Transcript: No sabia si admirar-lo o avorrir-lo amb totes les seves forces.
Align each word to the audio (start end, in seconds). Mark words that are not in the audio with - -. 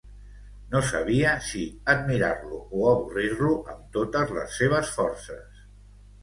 No 0.69 0.79
sabia 0.85 1.33
si 1.47 1.61
admirar-lo 1.93 2.61
o 2.79 2.87
avorrir-lo 2.93 3.53
amb 3.75 3.85
totes 3.99 4.35
les 4.39 4.57
seves 4.63 4.91
forces. 4.97 5.63